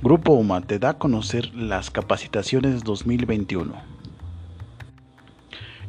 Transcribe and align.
Grupo 0.00 0.32
UMA 0.32 0.60
te 0.60 0.78
da 0.78 0.90
a 0.90 0.98
conocer 0.98 1.52
las 1.56 1.90
capacitaciones 1.90 2.84
2021. 2.84 3.74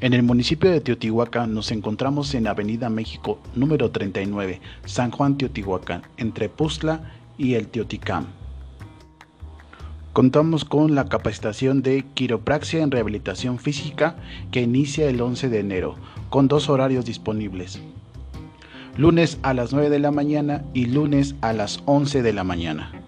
En 0.00 0.12
el 0.12 0.22
municipio 0.22 0.70
de 0.70 0.80
Teotihuacán 0.80 1.52
nos 1.52 1.72
encontramos 1.72 2.32
en 2.36 2.46
Avenida 2.46 2.88
México 2.88 3.40
número 3.56 3.90
39, 3.90 4.60
San 4.84 5.10
Juan 5.10 5.36
Teotihuacán, 5.36 6.02
entre 6.18 6.48
Puzla 6.48 7.14
y 7.36 7.54
el 7.54 7.66
Teoticam. 7.66 8.26
Contamos 10.12 10.64
con 10.64 10.94
la 10.94 11.08
capacitación 11.08 11.82
de 11.82 12.04
quiropraxia 12.14 12.84
en 12.84 12.92
rehabilitación 12.92 13.58
física 13.58 14.18
que 14.52 14.62
inicia 14.62 15.08
el 15.08 15.20
11 15.20 15.48
de 15.48 15.58
enero, 15.58 15.96
con 16.30 16.46
dos 16.46 16.68
horarios 16.68 17.06
disponibles. 17.06 17.80
Lunes 18.96 19.40
a 19.42 19.52
las 19.52 19.72
9 19.72 19.90
de 19.90 19.98
la 19.98 20.12
mañana 20.12 20.64
y 20.74 20.86
lunes 20.86 21.34
a 21.40 21.52
las 21.52 21.82
11 21.86 22.22
de 22.22 22.32
la 22.32 22.44
mañana. 22.44 23.02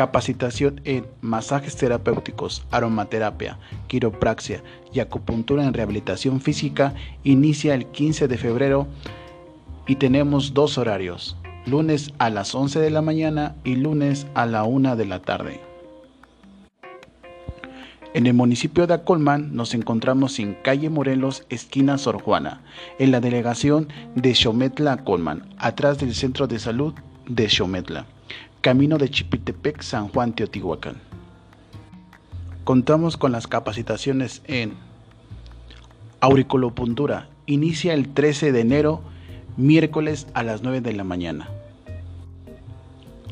Capacitación 0.00 0.80
en 0.86 1.06
masajes 1.20 1.76
terapéuticos, 1.76 2.64
aromaterapia, 2.70 3.58
quiropraxia 3.86 4.62
y 4.94 5.00
acupuntura 5.00 5.62
en 5.66 5.74
rehabilitación 5.74 6.40
física 6.40 6.94
inicia 7.22 7.74
el 7.74 7.84
15 7.84 8.26
de 8.26 8.38
febrero 8.38 8.86
y 9.86 9.96
tenemos 9.96 10.54
dos 10.54 10.78
horarios, 10.78 11.36
lunes 11.66 12.14
a 12.16 12.30
las 12.30 12.54
11 12.54 12.80
de 12.80 12.88
la 12.88 13.02
mañana 13.02 13.56
y 13.62 13.76
lunes 13.76 14.26
a 14.32 14.46
la 14.46 14.64
1 14.64 14.96
de 14.96 15.04
la 15.04 15.20
tarde. 15.20 15.60
En 18.14 18.26
el 18.26 18.32
municipio 18.32 18.86
de 18.86 18.94
Acolman 18.94 19.54
nos 19.54 19.74
encontramos 19.74 20.38
en 20.38 20.54
calle 20.54 20.88
Morelos, 20.88 21.44
esquina 21.50 21.98
Sor 21.98 22.22
Juana, 22.22 22.62
en 22.98 23.10
la 23.10 23.20
delegación 23.20 23.88
de 24.14 24.34
Xometla 24.34 24.92
Acolman, 24.92 25.54
atrás 25.58 25.98
del 25.98 26.14
centro 26.14 26.46
de 26.46 26.58
salud 26.58 26.94
de 27.28 27.50
Xometla. 27.50 28.06
Camino 28.60 28.98
de 28.98 29.08
Chipitepec, 29.08 29.80
San 29.80 30.08
Juan, 30.08 30.34
Teotihuacán. 30.34 30.96
Contamos 32.64 33.16
con 33.16 33.32
las 33.32 33.46
capacitaciones 33.46 34.42
en 34.46 34.74
auriculopuntura. 36.20 37.30
Inicia 37.46 37.94
el 37.94 38.10
13 38.12 38.52
de 38.52 38.60
enero, 38.60 39.00
miércoles 39.56 40.26
a 40.34 40.42
las 40.42 40.62
9 40.62 40.82
de 40.82 40.92
la 40.92 41.04
mañana. 41.04 41.48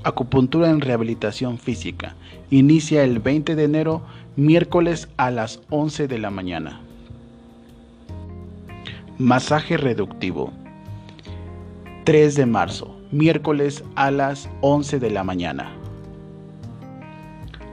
Acupuntura 0.02 0.70
en 0.70 0.80
rehabilitación 0.80 1.58
física. 1.58 2.16
Inicia 2.50 3.04
el 3.04 3.18
20 3.18 3.54
de 3.54 3.64
enero, 3.64 4.00
miércoles 4.36 5.10
a 5.18 5.30
las 5.30 5.60
11 5.68 6.08
de 6.08 6.18
la 6.18 6.30
mañana. 6.30 6.80
Masaje 9.18 9.76
reductivo. 9.76 10.52
3 12.04 12.34
de 12.34 12.46
marzo 12.46 12.97
miércoles 13.12 13.84
a 13.94 14.10
las 14.10 14.48
11 14.60 14.98
de 14.98 15.10
la 15.10 15.24
mañana. 15.24 15.72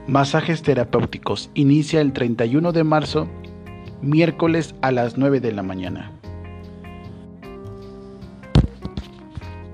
Masajes 0.07 0.61
terapéuticos. 0.61 1.49
Inicia 1.55 1.99
el 2.01 2.13
31 2.13 2.71
de 2.71 2.83
marzo, 2.83 3.27
miércoles 4.01 4.75
a 4.81 4.91
las 4.91 5.17
9 5.17 5.39
de 5.39 5.51
la 5.51 5.63
mañana. 5.63 6.11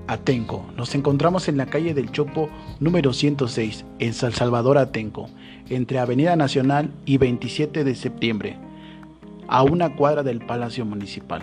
Atenco. 0.06 0.64
Nos 0.76 0.94
encontramos 0.94 1.48
en 1.48 1.56
la 1.56 1.66
calle 1.66 1.94
del 1.94 2.10
Chopo 2.10 2.48
número 2.80 3.12
106, 3.12 3.84
en 3.98 4.12
San 4.14 4.32
Salvador 4.32 4.78
Atenco, 4.78 5.28
entre 5.68 5.98
Avenida 5.98 6.36
Nacional 6.36 6.90
y 7.06 7.18
27 7.18 7.84
de 7.84 7.94
septiembre, 7.94 8.56
a 9.48 9.62
una 9.62 9.96
cuadra 9.96 10.22
del 10.22 10.44
Palacio 10.44 10.84
Municipal. 10.84 11.42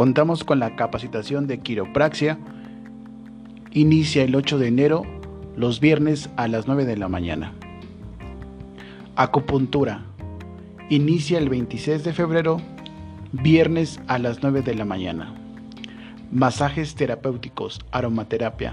Contamos 0.00 0.44
con 0.44 0.60
la 0.60 0.76
capacitación 0.76 1.46
de 1.46 1.60
quiropraxia. 1.60 2.38
Inicia 3.72 4.22
el 4.22 4.34
8 4.34 4.58
de 4.58 4.68
enero, 4.68 5.02
los 5.56 5.78
viernes 5.78 6.30
a 6.36 6.48
las 6.48 6.66
9 6.66 6.86
de 6.86 6.96
la 6.96 7.08
mañana. 7.08 7.52
Acupuntura. 9.14 10.06
Inicia 10.88 11.36
el 11.36 11.50
26 11.50 12.02
de 12.02 12.14
febrero, 12.14 12.62
viernes 13.32 14.00
a 14.06 14.18
las 14.18 14.42
9 14.42 14.62
de 14.62 14.74
la 14.74 14.86
mañana. 14.86 15.34
Masajes 16.32 16.94
terapéuticos, 16.94 17.78
aromaterapia, 17.90 18.72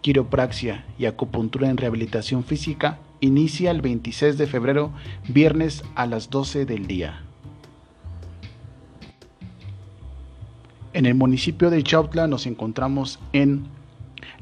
quiropraxia 0.00 0.84
y 0.98 1.06
acupuntura 1.06 1.70
en 1.70 1.76
rehabilitación 1.76 2.42
física 2.42 2.98
inicia 3.20 3.70
el 3.70 3.80
26 3.80 4.38
de 4.38 4.48
febrero, 4.48 4.90
viernes 5.28 5.84
a 5.94 6.06
las 6.06 6.30
12 6.30 6.66
del 6.66 6.88
día. 6.88 7.22
En 10.94 11.06
el 11.06 11.16
municipio 11.16 11.70
de 11.70 11.82
Chautla 11.82 12.28
nos 12.28 12.46
encontramos 12.46 13.18
en 13.32 13.66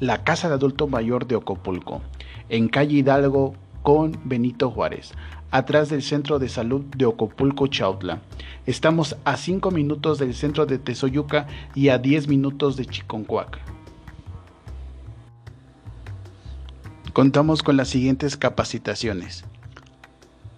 la 0.00 0.22
Casa 0.22 0.48
de 0.48 0.54
Adulto 0.54 0.86
Mayor 0.86 1.26
de 1.26 1.34
Ocopulco, 1.34 2.02
en 2.50 2.68
calle 2.68 2.98
Hidalgo 2.98 3.54
con 3.82 4.18
Benito 4.24 4.70
Juárez, 4.70 5.12
atrás 5.50 5.88
del 5.88 6.02
Centro 6.02 6.38
de 6.38 6.50
Salud 6.50 6.82
de 6.94 7.06
Ocopulco 7.06 7.68
Chautla. 7.68 8.20
Estamos 8.66 9.16
a 9.24 9.38
5 9.38 9.70
minutos 9.70 10.18
del 10.18 10.34
centro 10.34 10.66
de 10.66 10.76
Tezoyuca 10.78 11.46
y 11.74 11.88
a 11.88 11.96
10 11.96 12.28
minutos 12.28 12.76
de 12.76 12.84
Chiconcuac. 12.84 13.58
Contamos 17.14 17.62
con 17.62 17.78
las 17.78 17.88
siguientes 17.88 18.36
capacitaciones. 18.36 19.46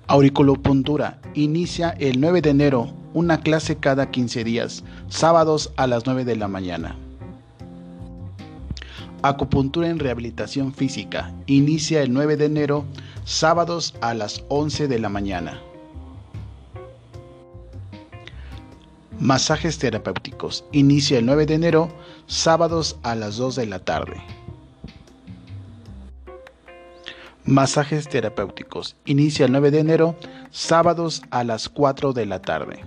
Auriculopuntura 0.06 1.18
inicia 1.32 1.96
el 1.98 2.20
9 2.20 2.42
de 2.42 2.50
enero, 2.50 2.92
una 3.14 3.40
clase 3.40 3.76
cada 3.76 4.10
15 4.10 4.44
días, 4.44 4.84
sábados 5.08 5.72
a 5.76 5.86
las 5.86 6.04
9 6.04 6.26
de 6.26 6.36
la 6.36 6.46
mañana. 6.46 6.94
Acupuntura 9.22 9.88
en 9.88 9.98
rehabilitación 9.98 10.74
física 10.74 11.32
inicia 11.46 12.02
el 12.02 12.12
9 12.12 12.36
de 12.36 12.44
enero, 12.44 12.84
sábados 13.24 13.94
a 14.02 14.12
las 14.12 14.44
11 14.48 14.88
de 14.88 14.98
la 14.98 15.08
mañana. 15.08 15.58
Masajes 19.18 19.78
terapéuticos 19.78 20.66
inicia 20.72 21.18
el 21.18 21.24
9 21.24 21.46
de 21.46 21.54
enero, 21.54 21.88
sábados 22.26 22.98
a 23.02 23.14
las 23.14 23.38
2 23.38 23.56
de 23.56 23.66
la 23.66 23.78
tarde. 23.78 24.22
Masajes 27.46 28.08
terapéuticos. 28.08 28.96
Inicia 29.04 29.44
el 29.44 29.52
9 29.52 29.70
de 29.70 29.80
enero, 29.80 30.16
sábados 30.50 31.20
a 31.30 31.44
las 31.44 31.68
4 31.68 32.14
de 32.14 32.24
la 32.24 32.40
tarde. 32.40 32.82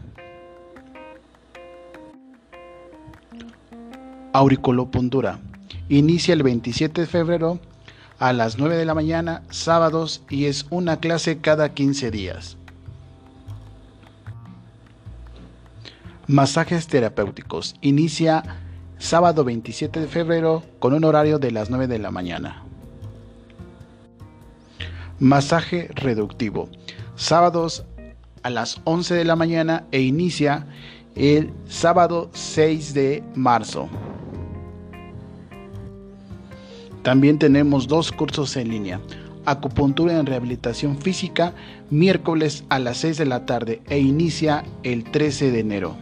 Auriculopuntura. 4.34 5.40
Inicia 5.90 6.34
el 6.34 6.42
27 6.42 7.02
de 7.02 7.08
febrero 7.08 7.60
a 8.18 8.34
las 8.34 8.58
9 8.58 8.78
de 8.78 8.86
la 8.86 8.96
mañana, 8.96 9.44
sábados, 9.52 10.24
y 10.28 10.46
es 10.46 10.66
una 10.72 11.00
clase 11.00 11.38
cada 11.38 11.76
15 11.76 12.10
días. 12.10 12.58
Masajes 16.26 16.88
terapéuticos. 16.88 17.76
Inicia 17.82 18.44
sábado 18.98 19.44
27 19.44 20.00
de 20.00 20.08
febrero 20.08 20.64
con 20.80 20.96
un 20.96 21.04
horario 21.04 21.38
de 21.38 21.52
las 21.52 21.70
9 21.70 21.86
de 21.86 22.00
la 22.00 22.10
mañana. 22.10 22.67
Masaje 25.20 25.90
reductivo. 25.96 26.70
Sábados 27.16 27.84
a 28.44 28.52
las 28.52 28.80
11 28.84 29.16
de 29.16 29.26
la 29.26 29.36
mañana 29.36 29.88
e 29.92 30.02
inicia 30.02 30.68
el 31.16 31.52
sábado 31.68 32.30
6 32.34 32.94
de 32.94 33.24
marzo. 33.34 33.90
También 37.02 37.40
tenemos 37.40 37.88
dos 37.88 38.12
cursos 38.12 38.56
en 38.58 38.70
línea. 38.70 39.02
Acupuntura 39.46 40.20
en 40.20 40.28
rehabilitación 40.28 41.00
física, 41.00 41.54
miércoles 41.90 42.64
a 42.70 42.78
las 42.78 42.98
6 42.98 43.18
de 43.18 43.26
la 43.26 43.46
tarde 43.48 43.82
e 43.90 43.98
inicia 43.98 44.66
el 44.84 45.04
13 45.04 45.52
de 45.52 45.60
enero. 45.62 45.96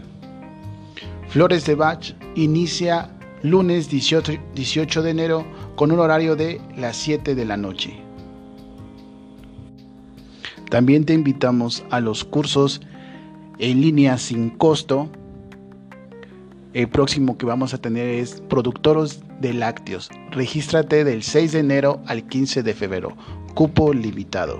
Flores 1.29 1.65
de 1.65 1.75
Bach 1.75 2.13
inicia 2.35 3.11
lunes 3.43 3.89
18, 3.89 4.33
18 4.55 5.01
de 5.03 5.09
enero 5.11 5.45
con 5.77 5.93
un 5.93 5.99
horario 5.99 6.35
de 6.35 6.59
las 6.75 6.97
7 6.97 7.33
de 7.33 7.45
la 7.45 7.55
noche. 7.55 8.04
También 10.69 11.05
te 11.05 11.13
invitamos 11.13 11.83
a 11.91 11.99
los 11.99 12.23
cursos 12.23 12.81
en 13.59 13.81
línea 13.81 14.17
sin 14.17 14.49
costo. 14.49 15.09
El 16.73 16.89
próximo 16.89 17.37
que 17.37 17.45
vamos 17.45 17.73
a 17.73 17.77
tener 17.77 18.07
es 18.07 18.41
Productores 18.41 19.23
de 19.39 19.53
Lácteos. 19.53 20.09
Regístrate 20.31 21.03
del 21.03 21.23
6 21.23 21.53
de 21.53 21.59
enero 21.59 22.01
al 22.07 22.27
15 22.27 22.63
de 22.63 22.73
febrero. 22.73 23.15
Cupo 23.53 23.93
limitado. 23.93 24.57